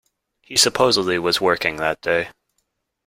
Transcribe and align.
He 0.41 0.57
supposedly 0.57 1.19
was 1.19 1.39
working 1.39 1.75
that 1.75 2.01
day. 2.01 2.29